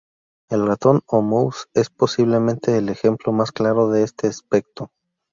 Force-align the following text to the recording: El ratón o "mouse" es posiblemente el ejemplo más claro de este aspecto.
El 0.49 0.65
ratón 0.65 1.01
o 1.05 1.21
"mouse" 1.21 1.67
es 1.75 1.91
posiblemente 1.91 2.75
el 2.75 2.89
ejemplo 2.89 3.31
más 3.33 3.51
claro 3.51 3.89
de 3.89 4.01
este 4.01 4.25
aspecto. 4.25 4.89